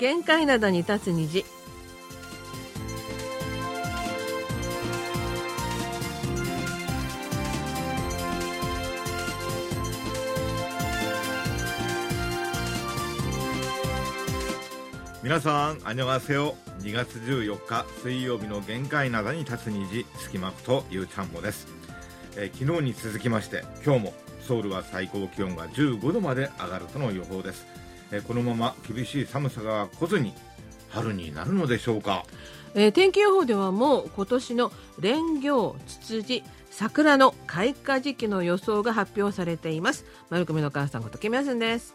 [0.00, 1.44] 限界灘に立つ虹
[15.22, 16.54] 皆さん、あにょがせよ。
[16.78, 21.68] 2月14日水曜日の限界灘に立つ虹、隙間とゆうちゃんもです、
[22.38, 27.79] えー昨日に続きまして、今日もソウルは最高気温が15度まで上がるとの予報です。
[28.12, 30.34] えーこのまま厳しい寒さが来ずに
[30.88, 32.24] 春になるのでしょうか？
[32.74, 41.94] えー天気予報ではもう今年の蓮行ツツジ桜の開花時期の予想が発表されています丸組の母さんことキムヤスンです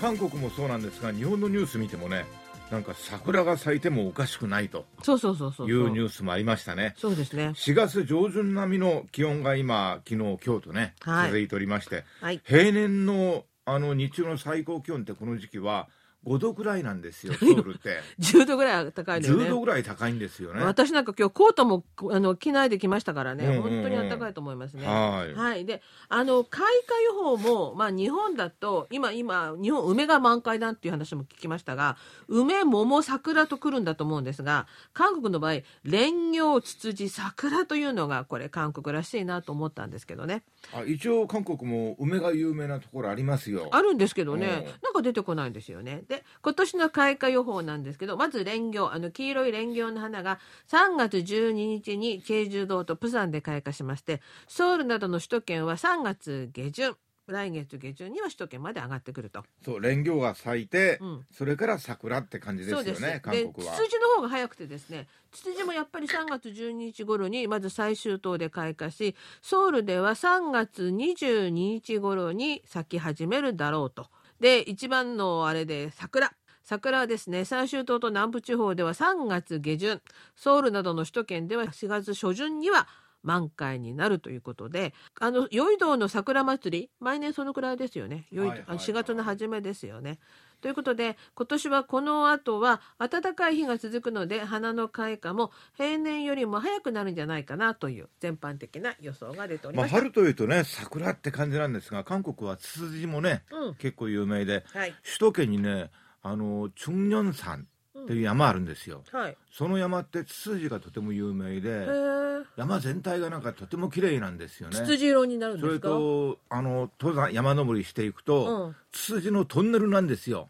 [0.00, 2.24] 韓国もそうなんですが、日本のニュース見てもね、
[2.70, 5.68] なんか桜が咲いてもおかしくないとそうそうそうそう。
[5.68, 6.94] いうニュースもありましたね。
[6.98, 7.52] そうですね。
[7.56, 11.28] 4月上旬並みの気温が今、昨日、今日とね、はい。
[11.28, 12.40] 続いておりまして、はい。
[12.44, 15.88] 平年のあの日中の最高気温ってこの時期は
[16.26, 18.00] 5度ぐらいなんですよ、ソウルって。
[18.20, 20.62] 10度ぐらい高いのよね10度ぐらい高いんですよね。
[20.62, 24.86] 私なんか今日コートもあの着ないで来ましたからね、うんうんうん本当に暖かいと思いますね。
[24.86, 25.64] はいはい。
[25.64, 31.96] で、あの開花予報もまあ日本だと今今日本梅が満開だっていう話も聞きましたが、
[32.28, 40.42] 梅桃桜と来るんだと思うんですが、韓国の場合蓮葉ツツジ桜というのがこれ韓国らしいなと思ったんですけどね。
[40.72, 43.68] あ一応、韓国も梅が有名なところありますよ。
[43.72, 46.02] あるんですけどね、うんなんか出てこないんですよね。
[46.08, 59.44] で、今年の開花予報なんですけど、まず蓮葉、あの黄色い蓮葉の花が3月12日にチェジュ島とプサンで開花しまして、ソウルなどの首都圏は3月下旬、来月下旬には首都圏まで上がってくると。
[59.62, 63.74] そう、蓮葉が咲いて、うんそれから桜って感じですよね、韓で、国は。
[63.74, 74.08] ツツジの方が早くてですね、ツツジもやっぱり3月12日頃にまず最終島で開花し、ソウルでは3月22日頃に咲き始めるだろうと。
[74.40, 76.32] で、一番のあれで桜。
[76.62, 80.02] 桜はですね、最終島と南部地方では3月下旬、
[80.36, 82.86] ソウルなどの首都圏では4月初旬には
[83.22, 88.26] 満開になるということで、あの、ヨイドの桜祭り、毎年そのくらいですよね。
[88.30, 90.18] ヨイはいはいはい4月の初めですよね。
[90.60, 99.98] ということで、今年はこの後は暖かい日が続くので、花の開花も平年よりも早くなるんじゃないかなという全般的な予想が出ておりまあ、ました。
[99.98, 104.94] 春というとね、桜って感じなんですが、韓国はツツジもね、うん結構有名で、はい。
[105.04, 105.90] 首都圏にね、
[106.22, 107.66] あの、チュンニョン山
[108.04, 109.02] っていう山あるんですよ。
[109.12, 109.36] はい。
[109.52, 114.76] その山ってツツジがとても有名へで、ー山全体がなんかとても綺麗なんですよね。
[114.76, 115.88] ツツジ色になるんそれですか？
[115.88, 120.48] と、あの、登山、山登りしていくと、うんツツジのトンネルなんですよ。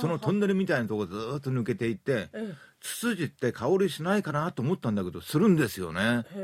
[0.00, 6.24] そのトンネルみたいなとこずーっと抜けていって、えツツジって香りしないかなと思ったんだけど、するんですよね。
[6.34, 6.38] う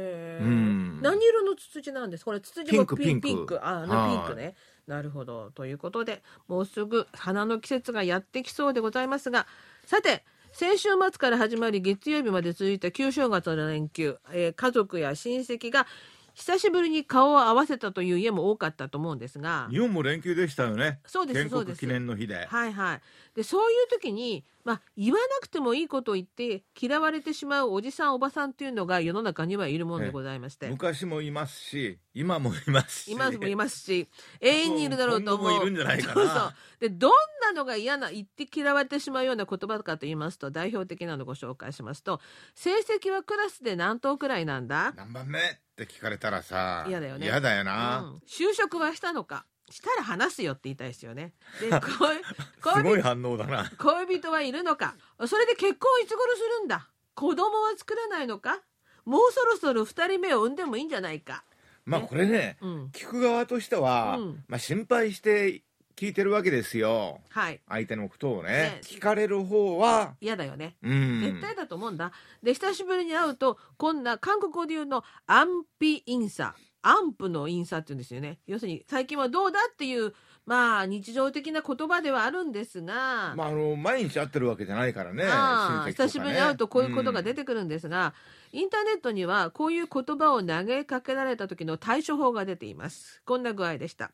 [0.45, 2.25] ん何色のツツジなんです？
[2.27, 3.59] これツツジもピンクピンクピンク。
[3.67, 3.87] あ、
[4.27, 4.55] ピンクね。
[4.87, 5.51] なるほど。
[5.53, 9.47] ということで、もうすぐ花の季節がやってきそうでございますが、
[9.87, 10.25] さて、
[10.61, 15.87] 先週末から始まり月曜日まで続いた旧正月の連休、えー家族や親戚が
[16.35, 21.01] 久しぶりに顔を合わせたという家も多かったと思うんですが、日本も連休でしたよね。
[21.07, 22.45] そうです建そうです国記念の日で。
[22.45, 23.01] はいはい。
[23.41, 30.69] で、そういう時に、まあ、言わなくてもいいことを言って嫌われてしまうおじさんおばさんっていうのが世の中にはいるもんでございまして。
[30.69, 33.13] 昔もいますし、今もいますし。
[33.13, 34.11] 今もいますし、
[34.43, 35.49] 永遠にいるだろうと思う。
[35.53, 36.55] 今後もいるんじゃないかなそうそう。
[36.81, 42.21] で、どんなのが嫌な、言って嫌われてしまうような言葉かと言いますと、代表的なのをご紹介しますと、
[42.55, 44.93] 成績はクラスで何等くらいなんだ？
[44.95, 45.39] 何番目？
[45.39, 45.43] っ
[45.77, 48.01] て聞かれたらさ、嫌だよね嫌だような。
[48.01, 49.47] ん就職はしたのか？
[49.71, 51.33] したら話すよって言いたいですよね。
[51.61, 53.71] で、 恋すごい反応だな。
[53.79, 56.89] 恋人はいるのかそれで結婚いつ頃するんだ？
[57.15, 58.61] 子供は作らないのか？
[59.05, 61.45] もうそろそろ二人目を産んでもいいんじゃないか？
[61.85, 62.87] まあこれね、うん。
[62.93, 65.63] 聞く側としては、うんまあ心配して
[65.97, 67.21] 聞いてるわけですよ。
[67.31, 67.61] はい。
[67.69, 68.81] 相手のことをねね。
[68.83, 70.77] 聞かれる方は、嫌だよね。
[70.83, 71.21] うん。
[71.21, 72.11] 絶対だと思うんだ。
[72.43, 76.55] で、久しぶりに会うと、こんな韓国語で言うの、アンピインサ。
[76.83, 78.39] アンプのインサって言うんですよね。
[78.47, 80.15] 要するに、最近はどうだっていう、
[80.47, 85.25] まあ、日常的な言葉ではあるんですが、まああの、毎日会ってるわけじゃないからね。
[85.27, 88.15] ああね久しぶりに会うとこういうことが出てくるんですが、
[88.53, 93.23] インターネットにはこういう言葉を投げかけられた時の対処法が出ています。
[93.27, 94.11] こんな具合でした。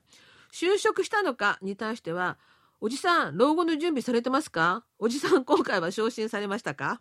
[0.53, 2.37] 就職したのかに対しては、
[2.81, 4.85] おじさん、老後の準備されてますか？
[4.99, 7.01] おじさん、今回は昇進されましたか？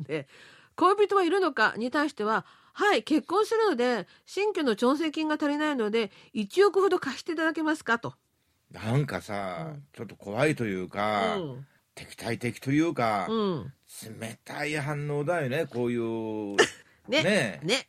[0.00, 0.26] で、
[0.74, 2.44] 恋人はいるのかに対しては、
[2.74, 7.98] はい、結婚するので、新居の調整金が足りないので、1億ほど貸していただけますか？
[7.98, 8.14] と。
[8.70, 11.66] なんかさ、うんちょっと怖いというか、うん。
[11.94, 13.72] 敵対的というか、うん。
[14.20, 16.56] 冷たい反応だよね、こういう。
[17.08, 17.22] ね。
[17.22, 17.88] ねね。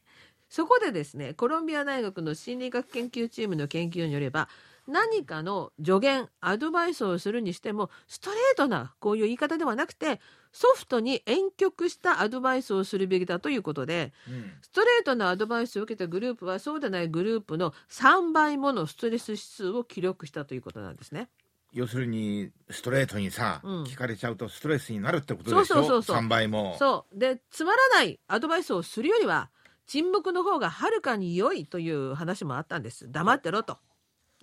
[0.49, 4.49] そこでですね、コロンビア大学の心理学研究チームの研究によれば、
[4.87, 10.19] 何かの助言アドバイスをするにしてもストレートなこういう言い方ではなくて
[10.51, 14.51] ソフトに婉曲したアドバイスをするべきだということでうん。
[14.61, 21.29] ストレートなアドバイスを受けたグループはそうでないグループの3倍ものストレス指数を記録したということなんですね。
[21.71, 23.83] 要するにストレートにさ、うん。
[23.85, 25.65] 聞かれちゃうとストレスになるってことでしょ？
[25.65, 26.17] そうそうそうそう。
[26.17, 26.75] 3倍も。
[26.77, 27.17] そう。
[27.17, 29.49] でつまらないアドバイスをするよりは
[29.87, 33.11] 沈黙の方がはるかに良いという話もあったんです。
[33.11, 33.79] 黙ってろと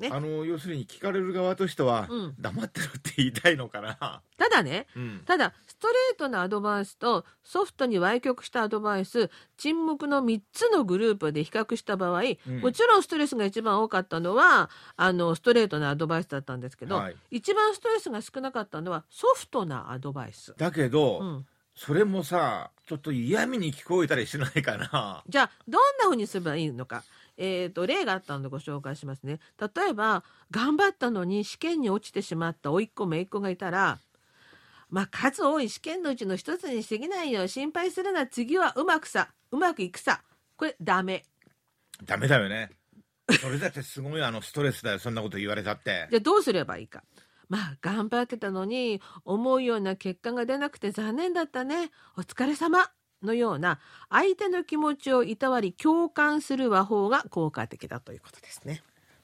[0.00, 0.10] ね。
[0.12, 2.34] あの要するに聞かれる側としては、うん。
[2.40, 5.22] 黙ってろって言いたいのかな、ただねうん。
[5.24, 12.60] ただストレートなアドバイスとソフトに歪曲したアドバイス沈黙の3つのグループで比較した場合、うん。
[12.60, 17.16] もちろんストレスが一番多かったのはあのストレートなアドバイスだったんですけど、はい。
[17.30, 20.54] 一番ストレスが少なかったのはソフトなアドバイス。
[20.56, 21.46] だけど、うん
[21.80, 25.24] それもさちょっと嫌味に聞こえたりしないかな。
[25.30, 27.04] じゃあどんな風にすればいいのか、
[27.38, 29.40] えー、と例があったのでご紹介しますね。
[29.58, 33.98] 例えば頑張ったのに試験に落ちてしまった甥っ子姪っ子がいたら
[34.90, 40.22] まあ数多い試験のうちの一つに過ぎないよ心配するな次はうまくさうまくいくさ。
[40.58, 41.24] これダメ。
[42.04, 42.72] ダメだよね。
[43.40, 46.08] それだってすごいあのストレスだよそんなこと言われたって。
[46.10, 47.02] じゃあどうすればいいか
[47.50, 51.90] まあ頑張ってたのに思うような結果が出なくて残念だったね。
[52.16, 52.90] お疲れ様
[53.22, 58.82] のような相手の気持ちをいたわり共感する和法が効果的だということですね。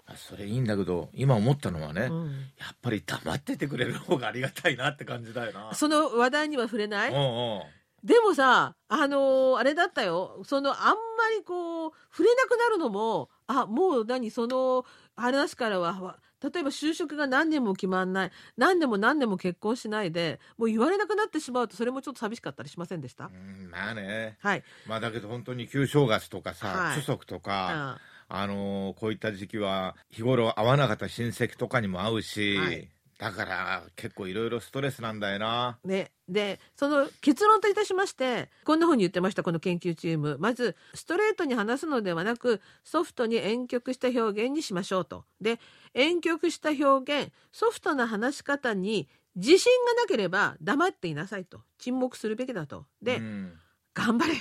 [0.08, 2.26] あそれいいんだけど今思ったのはね、うん。
[2.58, 5.75] やっぱり黙っててくれる方がありがたいなって感じだよな。
[5.75, 7.20] その話題には触れない、うんう
[7.58, 7.62] ん
[8.04, 10.43] でもさあのーあれだったよ。
[10.44, 10.94] そのあんま
[11.37, 14.84] りこう触れなくなるのもあもう何その
[15.16, 24.37] 話からはわ例えば就職が何年も決まんない何年も何年も結婚しないでもう言われなくなってしまうとそれもちょっと寂しかったりしませんでした、うんまあね。
[24.40, 24.62] はい。
[24.87, 27.02] まあだけど本当に旧正月とかさ、はい。
[27.02, 32.88] とか、ああのーこういった時期は日頃会わなかった親戚とかにも会うし、はい
[33.19, 35.79] だから結構いろいろストレスなんだよな。
[35.85, 40.37] ね、でその結論といたしましてこんなふうに言ってましたこの研究チーム。
[40.39, 45.25] まずストレートに話すのではなくソフトに婉曲した表現にしましょうと。
[45.41, 45.59] で
[45.95, 51.61] 婉曲した表現ソフトな話し方に自信がなければ黙っていなさいと。
[51.79, 52.87] 沈黙するべきだと。
[53.03, 53.53] で、うん。
[53.95, 54.35] 頑張れ。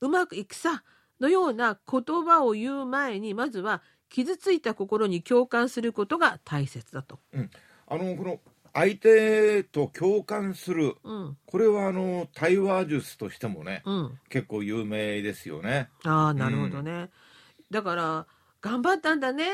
[0.00, 0.82] うまくいくさ
[1.20, 7.20] のような言葉を言う前にまずは傷ついた心に共感することが大切だと。
[7.94, 8.40] あのこの
[8.72, 11.36] 相手と共感するうん。
[11.46, 14.18] これはあの対話術としてもね、うん。
[14.28, 15.90] 結構有名ですよね。
[16.04, 17.10] ああなるほどね、
[17.70, 18.26] だから
[18.60, 19.44] 頑張ったんだね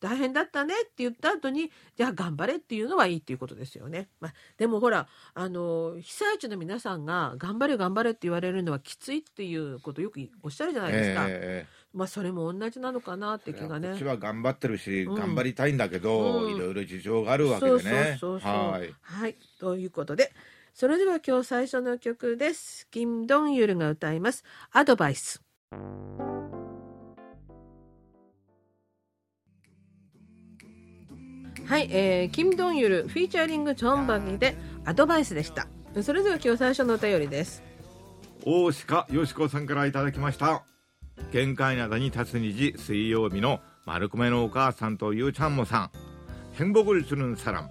[0.00, 13.90] 大変だったねって言った後にじゃあ頑張れっていうのはいいっていうことですよね、まあ、でもほらあの被災地の皆さんが頑張れ頑張れって言われるのはきついっていうことよくおっしゃるじゃないですか、ええまあそれも同じなのかなって気がね。
[13.90, 15.14] こっちは頑張ってるし、うん。
[15.14, 16.56] 頑張りたいんだけど、うん。
[16.56, 17.78] いろいろ事情があるわけでね。
[17.80, 18.52] そうそうそうそう。
[18.70, 18.94] はい。
[19.00, 19.36] はい。
[19.58, 20.32] ということで
[20.74, 22.86] それでは今日最初の曲です。
[22.90, 24.44] キム・ドンユルが歌います。
[24.72, 25.42] アドバイス
[31.64, 34.54] はい、えー、キム・ドンユルフィーチャリングチョンバギで
[34.84, 35.66] アドバイスでした。
[36.02, 37.62] それでは今日最初のお便りです。
[38.44, 40.62] 大鹿よしこさんからいただきました
[41.31, 45.91] 限界灘に立つ虹水曜日の丸米のお母さんとゆうちゃんもさん
[46.57, 47.69] 행복을주는사람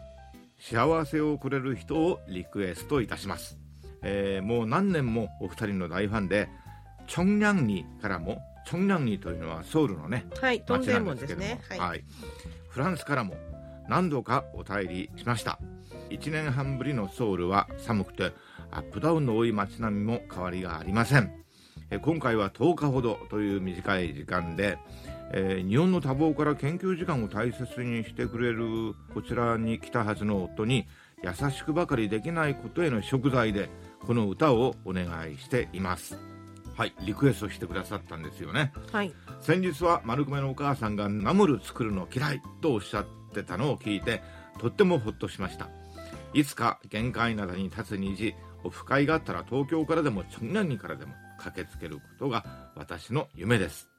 [0.58, 3.58] 幸せをくれる人をリクエストいたします、
[4.02, 6.48] えーもう何年もお二人の大ファンで
[7.06, 12.04] チョンリャンニからもチョンリャンニというのはソウルのねはいトン町デなんですけどもンモンですねはい、はい、
[12.68, 13.34] フランスからも
[13.88, 15.58] 何度かお便りしました
[16.08, 18.32] 1年半ぶりのソウルは寒くて
[18.70, 21.40] アップダウンの多い街並みも変わりがありません
[21.91, 24.77] え今回は10日ほどという短い時間で、
[25.31, 30.87] えー日本の多忙から研究時間を大切にしてくれるこちらに来たはずの夫に
[31.23, 33.69] 優しくばかりできないことへの食材で
[34.05, 36.17] この歌をお願いしています。
[36.75, 38.73] はいリクエストしてくださったんですよね。
[38.91, 44.21] はい、先日は丸米のお母さんがナムル作るの嫌いとおっしゃってたのを聞いて
[44.59, 45.69] とってもほっとしました。
[46.33, 53.89] いつか限界灘に立つ虹オフ会があったら東京からでもチョンリャンニからでも駆けつけることが私の夢です、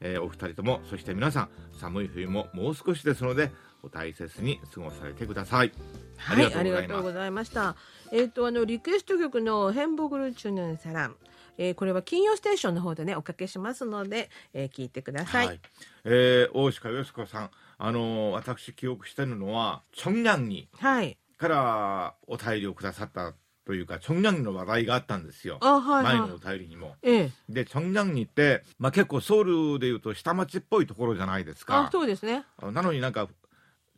[0.00, 1.48] えーお二人ともそして皆さん
[1.80, 3.50] 寒い冬ももう少しですので
[3.82, 5.72] お大切に過ごされてください
[6.16, 7.76] はい、あありりがとうございました。
[8.12, 11.16] えっ、とあのリクエスト曲のヘンボグルチュヌンサラン、
[11.58, 15.46] えー、これは金曜ステーションの方でねおかけしますので、えー、聞いてください。
[15.46, 15.60] はい、
[16.04, 21.18] えー大鹿よしこさんあのー私記憶してるのはチョンリャンニはい。
[21.36, 23.34] からお便りをくださった
[23.66, 25.58] というかチョンリャンニの話題があったんですよ。
[25.60, 26.58] あはい前のおはい。
[26.58, 26.94] 便りにも。
[27.02, 27.30] ええ。
[27.48, 29.44] でチョンリャンニって、まあ、結構ソウ
[29.74, 32.44] ルでいうと下町っぽいところじゃないですあかそうですね。
[32.62, 33.28] なのになんか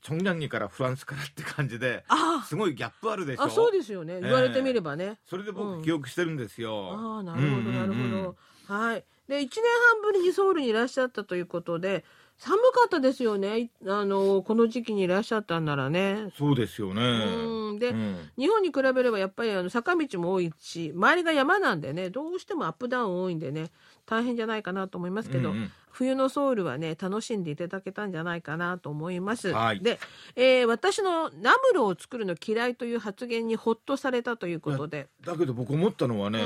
[0.00, 3.42] チョンリャンギからフランスからって感じであすごいギャップあるでしょ？
[3.44, 4.20] あそうですよね。
[4.22, 5.56] 言われてみればね、それでうん。
[5.56, 7.74] 僕記憶してるんですよ、ああなるほどうんうんうん。
[7.74, 7.94] なる
[8.26, 8.34] ほ
[8.68, 9.04] ど、はい。
[9.28, 9.48] で1年
[9.92, 12.04] 半ぶりにソウルにいらっしゃったということで
[12.38, 13.58] 寒かったですよね。
[13.58, 16.28] いあのこの時期にいらっしゃったんならね。
[16.38, 17.02] そうですよね。
[17.02, 17.78] うん。
[17.80, 18.30] で、うん。
[18.38, 23.70] 日本に比べればやっぱりあの坂道も多いし周りが山なんでねどうしてもアップダウン多いんでね
[24.06, 25.72] 大変じゃないかなと思いますけど、うんうん。
[25.90, 29.52] 冬のソウルはね楽しんでいただけたんじゃないかなと思います。
[29.52, 29.80] はい。
[29.80, 29.98] で、
[30.36, 36.40] えー私のナムルを作るの嫌いという発言にほっとされたということで、だけど僕思ったのはね、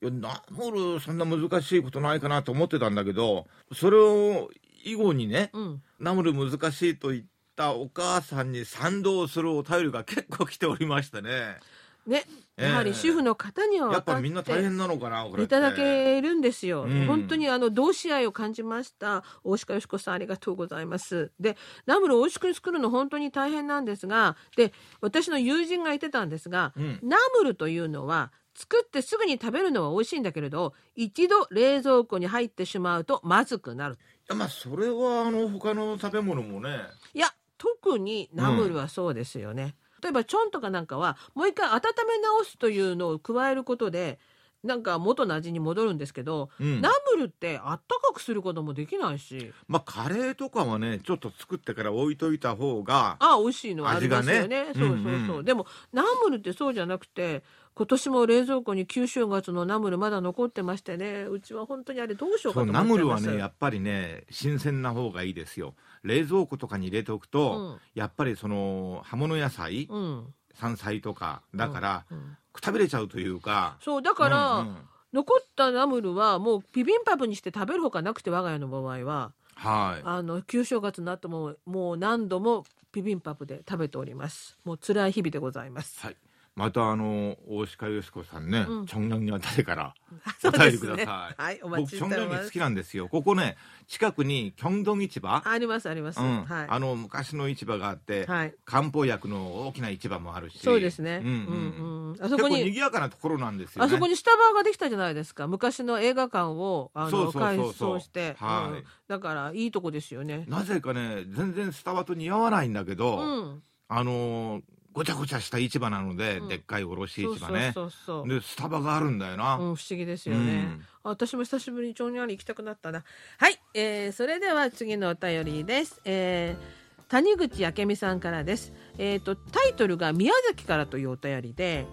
[0.00, 4.50] いやナムルそんな難しいことないかなと思ってたんだけどそれを
[4.84, 7.22] 以後にね、うん、ナムル難しいと言っ
[7.56, 11.58] たお母さんに賛同するお便りが結構来ておりましてね
[12.06, 12.24] ね、
[12.58, 16.82] ええやはり主婦の方にはやっぱみんな大変なのかなこれいただけるんですよ。
[16.82, 19.24] うん本当にあの同志愛を感じました。
[19.42, 21.32] 大鹿よしこさんありがとうございます。
[21.40, 33.98] で、ナムルを美味しく作るの本当に大変なんですが、で、私の友人が言ってたんですが、うんナムルというのは作ってすぐに食べるのは美味しいんだけれど、一度冷蔵庫に入ってしまうとまずくなる。
[34.24, 36.70] いやまあそれはあの他の食べ物もね。
[37.12, 37.28] いや、
[37.58, 39.76] 特にナムルはそうですよね。
[40.02, 44.18] 例えばチョンとかなんかはもう一回温め直すというのを加えることで
[44.62, 46.80] なんか元の味に戻るんですけど、うん。
[46.80, 49.52] ナムルってあったかくすることもできないし。
[49.68, 54.68] まあカレーとかはねちょっと作ってから置いといた方があ美味しいのはありますよね。
[54.70, 54.86] 味がね。
[54.86, 55.44] そうそうそう、うんうん。
[55.44, 57.42] でもナムルってそうじゃなくて
[57.76, 61.24] 今年も冷蔵庫に旧正月のナムルまだ残ってましてね。
[61.24, 62.86] うちは本当にあれどうしようかと思ってます。
[62.86, 65.74] ナムルはねやっぱりね新鮮な方がいいですよ。
[66.04, 73.76] 冷蔵庫とかに入れておくと、やっぱりその葉物野菜、うん、山菜とかだから、うんくたびれちゃうというか。
[73.80, 74.76] そうだから、うんうん。
[75.12, 79.32] 残ったナムルはもうビビンパブにして食べるほかなくて我が家の場合は。
[79.56, 80.02] はい。
[80.04, 84.56] あの旧正月になってももう何度もビビンパブで食べております。
[84.64, 86.00] もう辛い日々でございます。
[86.00, 86.16] はい
[86.56, 88.86] またあの大鹿よしこさんね、うん。
[88.86, 89.94] チョンナンには誰から
[90.40, 91.06] そお便りください、
[91.42, 92.28] はいお待ちしております。
[92.28, 93.08] ナンに好きなんですよ。
[93.08, 93.56] ここね
[93.88, 95.42] 近くにキョンドン市場？
[95.44, 96.44] ありますあります、うん。
[96.44, 96.66] はい。
[96.68, 98.54] あの昔の市場があって、はい。
[98.64, 100.60] 漢方薬の大きな市場もあるし。
[100.60, 101.22] そうですね。
[101.24, 102.08] うんうんうん。
[102.08, 103.86] うんあそこに賑やかなところなんですよね。
[103.86, 105.48] あそこにスタバができたじゃないですか。
[105.48, 107.68] 昔の映画館をあのそうそうそうそう。
[107.68, 108.78] 改装して、はい。
[108.78, 108.84] うん。
[109.08, 110.44] だからいいとこですよね。
[110.48, 113.62] なぜかね全然スタバと似合わないんだけど、うん。
[113.88, 114.62] あのー
[114.94, 116.48] ごちゃごちゃした市場なので、うん。
[116.48, 117.72] でっかい卸市場ね。
[117.74, 123.04] そうそうでスタバがあるんだよな、うん、不思議ですよね、私も久しぶりに町にあり行きたくなったな。
[123.38, 128.72] はい、えー、それでは次のお便りです、えー、谷口明美さんからです。
[128.96, 131.86] えっ、とタイトルが宮崎からというお便りで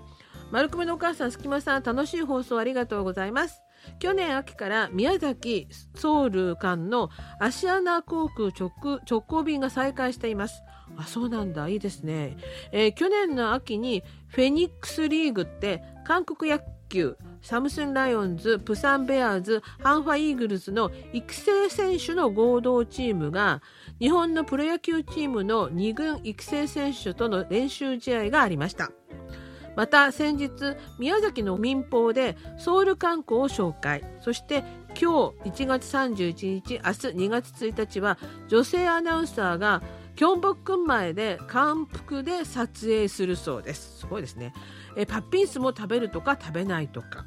[0.51, 3.61] 丸組のお母さんすきまさん楽しい放送ありがとうございます。
[3.99, 8.71] 去年秋から宮崎ソウル間のアシアナ航空直
[9.09, 10.61] 直行便が再開しています
[11.01, 11.67] あそうなんだ。
[11.67, 12.37] いいですね、
[12.71, 23.61] えー去年の秋にフェニックスリーグって韓国野球サムスンライオンズプサンベアーズハンファイーグルスの育成選手の合同チームが
[23.99, 28.91] 日本のプロ野球チームの2軍育成選手との練習試合がありました。
[29.75, 30.51] また先日
[30.99, 34.03] 宮崎の民放でソウル観光を紹介。
[34.19, 34.63] そして
[34.99, 38.17] 今日1月31日明日2月1日は
[38.49, 39.81] 女性アナウンサーが
[40.21, 44.01] キョンボックン前で韓服で撮影するそうです。
[44.01, 44.53] すごいですね。
[44.95, 47.25] えパッピンスも食べるとか食べないとか。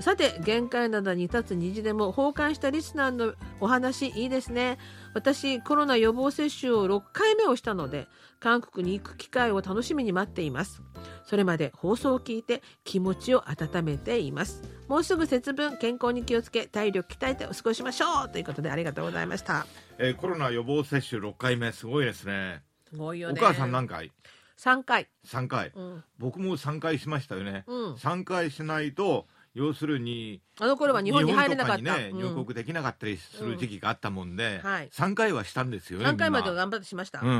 [0.00, 4.78] さて限界灘に立つ虹でも崩壊したリスナーのお話いいですね。
[5.12, 8.06] 私コロナ予防接種を6回目をしたので
[8.38, 10.82] 韓国に行く機会を楽しみに待っています。
[11.26, 14.62] それまで放送を聞いて気持ちを温めています。
[14.88, 19.66] もうすぐ節分健康に気をつけ体力鍛えてお過ごししましょうということでありがとうございました。
[19.98, 22.62] えーコロナ予防接種6回目すごいですね。
[22.88, 24.12] すごいよねお母さん何回
[24.58, 25.72] ？3回 ?3 回。
[25.74, 29.26] うん、僕も3回しましたよね、うん、3回しないと
[29.60, 34.88] 要するにあの頃は日本に入れなかった、入国できなかったりする時期があったもんで、はい。
[34.88, 36.62] 3回はしたんですよね3回までみんな。
[36.62, 37.32] 頑張ってしました、うんう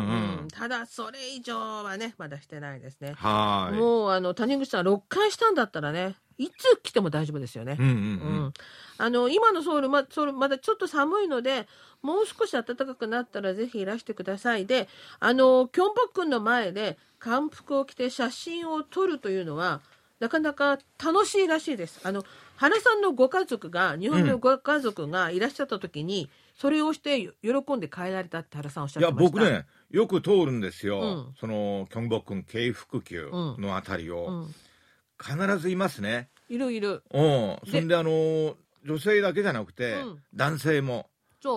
[0.45, 0.49] ん。
[0.53, 3.15] ただそれ以上はねまだしてないですね。
[3.17, 3.79] はーい。
[3.79, 7.77] もうあの谷口さん6回したんだったらねいつ来ても大丈夫ですよね。
[7.79, 7.83] う。
[7.83, 8.03] んうんううん。
[8.49, 8.53] ん
[8.99, 11.67] あの今のソウルまソウルまだちょっと寒いので
[12.03, 14.67] もう少し暖かくなったらぜひいらしてください。
[14.67, 14.89] で
[15.21, 19.81] あのキョンボックンの前で漢服を着て写真を撮るというのは
[20.21, 22.01] なかなか楽しいらしいです。
[22.05, 22.25] あの
[22.57, 29.39] 原さんのご家族が日本のご家族がいらっしゃった時に、それをして喜んで帰られたって原さんおっしゃいやってました。
[29.41, 31.35] 僕ねよく通るんですよ、うん。
[31.41, 33.25] そのキョンボ君京福宮
[33.59, 34.55] のあたりを、うん、
[35.19, 36.29] 必ずいますね。
[36.51, 37.03] いるいる。
[37.13, 37.59] うん。
[37.71, 40.23] そんであの女性だけじゃなくて、うん。
[40.35, 41.09] 男性も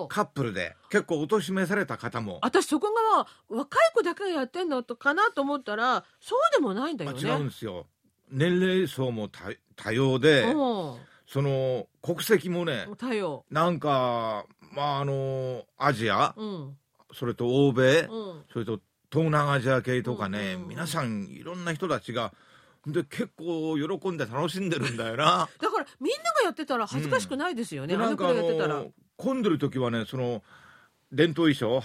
[0.08, 2.40] カップルで結構おとしめされた方も。
[2.42, 7.20] 私そこが若い子だけがやってんのとかなと思ったらそうでもないんだよね。
[7.20, 7.88] 違うんですよ
[8.32, 9.40] 年齢層も多
[9.76, 13.44] 多様で、うんその国籍もね多様。
[13.50, 16.78] なんかまああのアジアうん
[17.12, 18.80] それと欧米、うんそれと
[19.12, 22.34] 東南アジア系とかね、うんうんうん皆さんいろんな人たちが
[22.86, 25.48] で結構喜んで楽しんでるんだよな。
[25.60, 27.96] だからみんながやってたら恥ずかしくないですよね。
[27.96, 28.76] あのくでなんからあいやってたら。
[28.76, 30.44] の混んでる時はねその
[31.12, 31.82] 伝統衣装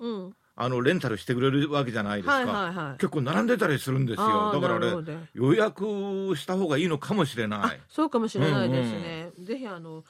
[0.00, 2.98] んうんあのレンタルしてくれるわけじゃないですか、はいはいはい。
[2.98, 4.52] 結構並んでたりするんですよ。
[4.52, 5.84] だからなるほねど予約
[6.36, 9.30] した方がいいのかもしれなあいそうかもしれないですね。
[9.38, 10.04] ぜひあの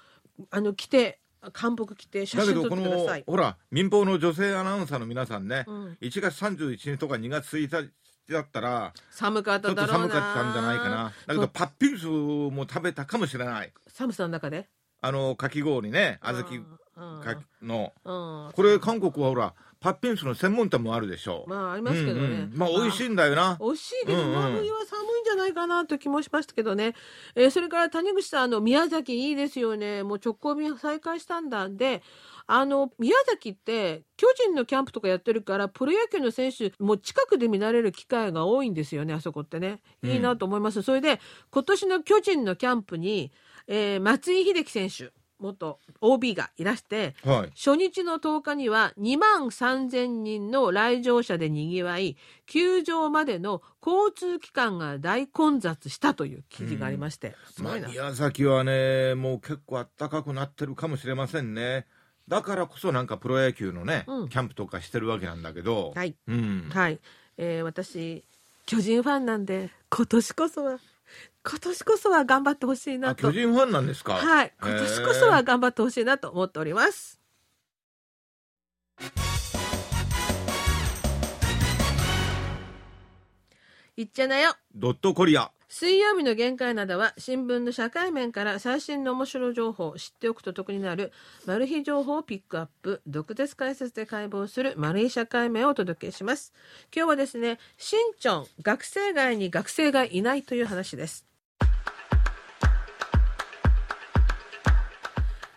[0.50, 1.20] あの着て
[1.52, 3.24] 漢服着て写真撮っだけどこのてください。
[3.26, 5.98] ほら民放の女性アナウンサーの皆さんね、うん。
[6.00, 7.90] 1月31日とか2月1
[8.26, 10.14] 日だったら寒かっちょっとただろうな。
[10.14, 11.12] 寒かったんじゃないかな。
[11.26, 13.72] だけどパッピンスも食べたかもしれない。
[13.86, 14.66] 寒さの中で？
[15.00, 16.56] あのかき氷ね小豆
[16.96, 17.92] うんかの。
[18.04, 22.20] うんこれ韓国はほらパッピンスの専門店もあるでしょう、まあありますけどね。
[22.20, 22.52] うんうん。
[22.54, 24.64] まあ美味しいんだよな、美味しいけど、うんうは寒いん
[25.24, 26.94] じゃないかなと気もしましたけどね、
[27.34, 30.02] えーそれから谷口さんあの宮崎いいですよね。
[30.02, 32.02] もう直行便再開したんだで。
[32.50, 39.82] あの宮崎って巨人のキャンプとかやってるからプロ野球の選手もう近くで見られる機会が多いんですよねあそこってね。
[40.02, 41.20] いいなと思います、それで
[41.50, 43.32] 今年の巨人のキャンプに、
[43.66, 47.50] えー松井秀喜選手元 OB がいらしてはい。
[47.56, 52.16] 初日の10日には2万3000人の来場者でにぎわい
[52.46, 61.86] 球場までの交通機関が大混雑したという記事がありまして、宮崎はねもう結構暖かくなってるかもしれませんね。
[62.28, 64.28] だからこそなんかプロ野球のね、うん。
[64.28, 67.00] キャンプとかしてるわけなんだけど、はい、うん、はい。
[67.38, 68.24] えー私
[68.66, 70.78] 巨人ファンなんで今年こそは
[71.44, 74.14] 今年こそは頑張ってほしいなあと巨人ファンなんですか？
[74.14, 74.52] はい。
[74.60, 77.20] 今年こそは頑張ってほしいなと思っております。
[83.96, 91.12] いっちゃなよドットコリア水曜日の限界などは新聞の社会面から最新の面白情報知っておくと得になる
[91.46, 96.52] マル秘情報をピックアップ毒舌解説で解剖するマル秘社会面をお届けします。
[96.92, 101.24] 今日はですね新チョン学生街に学生がいないという話です。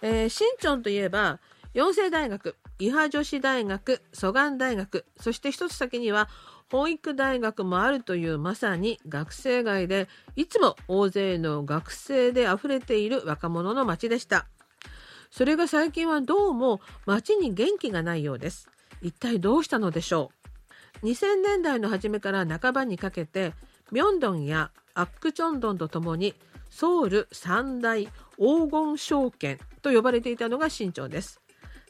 [0.03, 1.39] えー、新チョンといえば
[1.73, 6.29] 四世大学伊波女子大学蘇我大学そして一つ先には
[6.71, 10.07] 保育大学もあるというまさに学生街で
[10.37, 14.47] いつも大勢の学生で溢れている若者の街でした。
[15.29, 18.69] それが最近はどうも街に元気がないようです。
[19.01, 20.31] 一体どうしたのでしょ
[21.03, 21.05] う。
[21.07, 23.53] 2000年代の初めから半ばにかけて
[23.91, 26.35] ミョンドンやアックチョンドンとともに
[26.69, 28.11] ソウル三大黄
[28.71, 31.41] 金証券と呼ばれていたのが新潮です。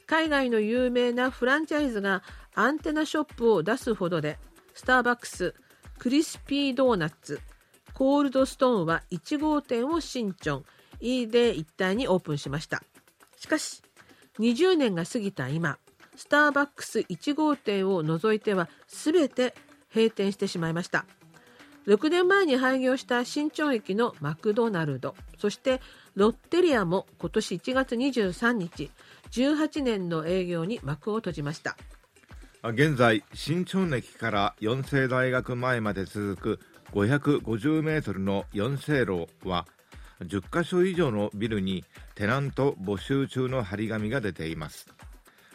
[0.06, 2.24] 海外の有名なフランチャイズが
[2.56, 4.38] アンテナショップを出すほどで
[4.74, 5.54] スターバックス
[5.98, 7.40] クリスピードーナツ
[7.94, 10.64] コールドストーンは1号店を新潮
[11.00, 12.82] E で一帯にオープンしました。
[13.36, 13.82] しかし
[14.38, 15.78] 20年が過ぎた今
[16.16, 19.54] スターバックス1号店を除いては全て
[19.94, 21.04] 閉店してしまいました。
[21.86, 25.80] 6年前に廃業した新潮駅のマクドナルドそして
[26.14, 28.90] ロッテリアも今年1月23日
[29.32, 31.76] 18年の営業に幕を閉じました。
[32.64, 36.60] 現在新潮駅から四世大学前まで続く
[36.92, 39.66] 550メートルの四世路は
[40.20, 44.86] 10カ所以上のビルにテナント募集中の張り紙が出ています。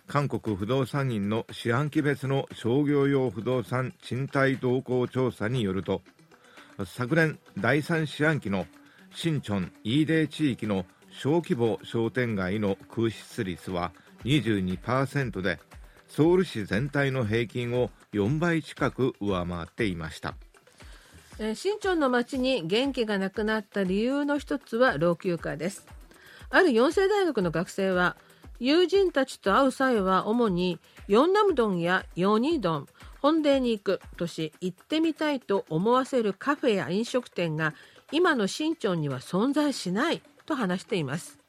[0.06, 6.02] 韓国不動産院の四半期別の商業用不動産賃貸動向調査によると
[6.86, 8.66] 昨年第3四半期の
[9.14, 13.94] 新チョンイーデー地域の小規模商店街の空室率は
[14.26, 15.60] 22%で
[16.08, 20.36] ソウル市全体の平均を4倍近く上回っていました。
[21.40, 25.88] えー新潮の街に元気がなくなった理由の一つは老朽化です。
[26.50, 28.18] ある四世大学の学生は
[28.60, 32.88] 友人たちと会う際は主にヨンナムドンやヨニドン
[33.22, 37.74] 本殿に行くとし行ってみたいと思わせるカフェや飲食店が
[38.12, 41.40] 今の新潮には存在しないと話しています。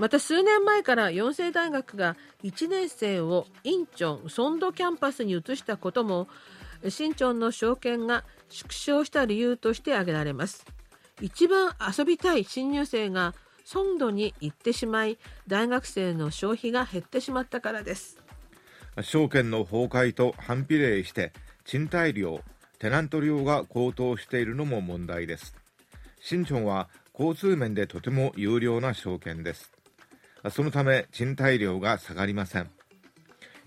[0.00, 6.26] また数年前から四世大学が1年生をインチョンソンドキャンパスに移したことも
[6.88, 10.64] 新潮の証券が縮小した理由として挙げられます。
[11.20, 13.34] 一番遊びたい新入生が
[13.66, 18.16] ソンドに行ってしまい大学生の消費が減ってしまったからです。
[19.02, 21.34] 証券の崩壊と反比例して
[21.66, 22.40] 賃貸料
[22.78, 25.54] テナント料が高騰しているのも問題です。
[26.22, 29.79] 新チョンは交通面でとても有料な証券です。
[30.48, 32.70] そのため賃貸料が下がりません。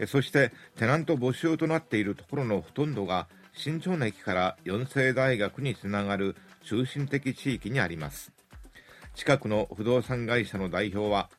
[0.08, 8.32] そしてテナント募集となっているところのほとんどが新町の駅から四世大学につながる中心的地域にあります。
[9.14, 11.30] 近くの不動産会社の代表は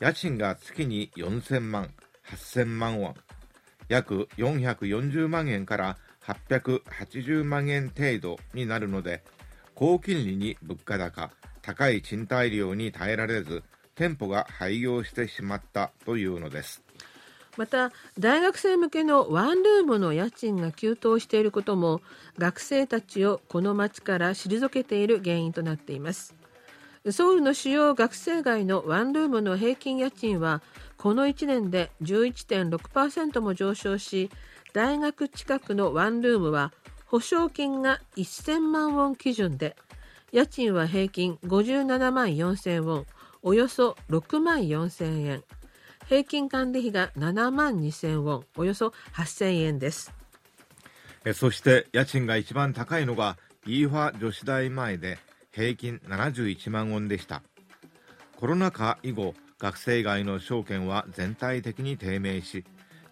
[0.00, 1.90] 家賃が月に4000万
[2.26, 3.14] 8000万ウォン。
[3.88, 9.22] 約440万円から880万円程度になるので
[9.74, 11.30] 高金利に物価高
[11.62, 13.62] 高い賃貸料に耐えられず
[14.00, 16.82] 店舗が廃業してしまったというのです。
[17.58, 22.00] また大学生向けのワンルームの家賃が急騰していることも
[22.38, 26.34] 学生たちをこの町から退けている原因となっています。
[27.10, 30.62] ソウルの主要学生街のワンルームの平均家賃は
[30.96, 34.30] この1年で11.6%も上昇し
[34.72, 36.72] 大学近くのワンルームは
[37.04, 39.76] 保証金が1000万ウォン基準で
[40.32, 43.06] 家賃は平均57万4000ウォン。
[43.42, 45.44] およそ6万4000円。
[46.06, 48.44] 平均管理費が7万2000ウォン。
[48.56, 50.12] およそ8000円です。
[51.34, 55.18] そして家賃が一番高いのがイーファ女子大前で
[55.52, 57.42] 平均71万ウォンでした。
[58.36, 62.64] コロナ禍以後学生街の証券は全体的に低迷し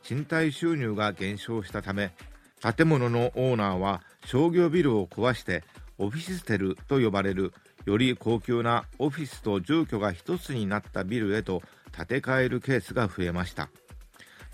[0.03, 2.13] 賃貸収入が減少したため
[2.77, 5.63] 建物のオーナーは商業ビルを壊して
[5.99, 7.53] オフィステルと呼ばれる
[7.89, 11.63] より高級なオフィスと住居が一つになったビルへと
[11.97, 13.71] 建て替えるケースが増えました。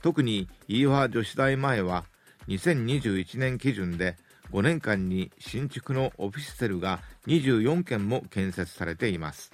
[0.03, 2.05] 特に飯和女子大前は
[2.47, 4.17] 2021年基準で
[4.53, 9.51] 5年間に新築のオフィステルが24件も建設されています。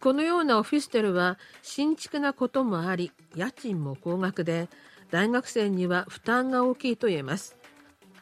[0.00, 4.68] このようなオフィステルは新築なこともあり家賃も高額で
[5.12, 7.56] 大学生には負担が大きいと言えます。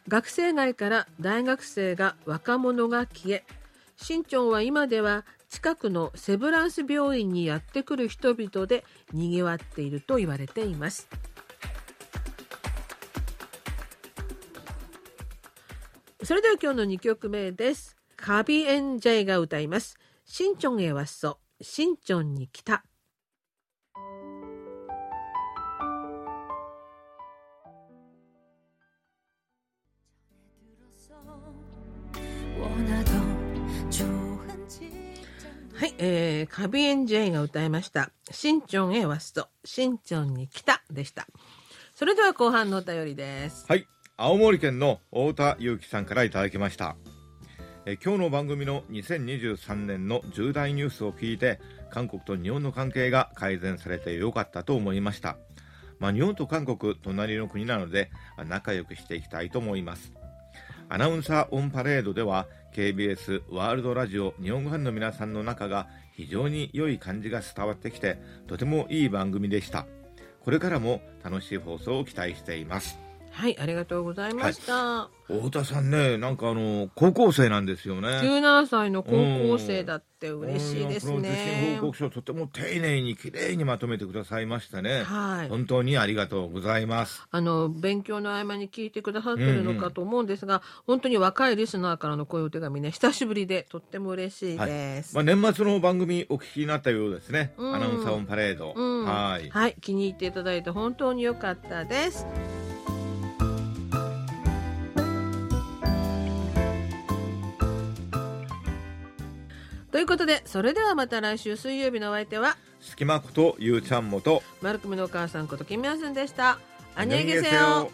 [0.06, 3.44] 学生街から大学生が若者が消え
[4.02, 11.06] 新町は今では近くのセブランス病院にやってくる人々でにぎわっていると言われています。
[16.22, 17.96] それでは今日の2曲目です。
[18.16, 19.98] カビエンジェイが歌います。
[20.24, 22.84] 新町へはそう新町に来た。
[35.74, 38.10] はい、えー、カビエンジェイが歌いました。
[38.30, 41.26] 新町へワスト、新町に来たでした。
[41.94, 43.66] それでは後半のお便りです。
[43.68, 46.96] はい、青森県の太田裕樹さんからいただきました。
[47.86, 55.36] え今日の番組の2023年の重大ニュースを聞いて、韓国と日本の関係が改善されてよかったと思いました。
[55.98, 58.10] まあ、日本と韓国、隣の国なので、
[58.48, 60.12] 仲良くしていきたいと思います。
[60.92, 69.86] アナウンサーオンパレードでは KBS ワールドラジオ日本語版の皆さんの中が非常に良い感じが伝わってきてとてもいい番組でした。
[70.40, 72.98] これからも楽しい放送を期待しています。
[73.30, 78.08] はいありがとうございました、はい、太田さんねなんかあの高校生なんですよね。
[78.08, 81.78] 17歳の高校生だって嬉しいですね。
[81.80, 85.02] 報告書とても丁寧に綺麗にまとめてくださいましたね。
[85.04, 85.48] はい。
[85.48, 87.26] 本当にありがとうございます。
[87.30, 99.48] あの勉強の合間に聞いてくださってるのかと思うんですが、うんうん、本当に若いリスナーからのこういうお手紙ね久しぶりでとっても嬉しいです、はい、まあ年末の番組お聞きになったようですね、うん、アナウンサーオンパレード、うん、はい。
[99.48, 102.26] はい気に入っていただいて本当に良かったです
[110.00, 116.58] いうことでそれではまた来週水曜日のお相手は隙間ことゆうちゃんもとマルコムのお母さんことキムヤスンでした
[116.96, 117.90] あにゃげせよ。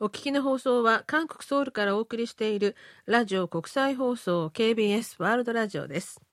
[0.00, 6.27] お聞きの放送は韓国ソウルからお送りしているラジオ国際放送 KBS ワールドラジオです。